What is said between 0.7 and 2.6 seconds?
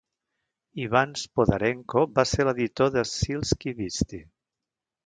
Ivan Spodarenko va ser